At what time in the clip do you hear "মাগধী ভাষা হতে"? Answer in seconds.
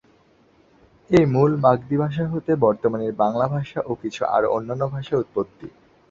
1.63-2.51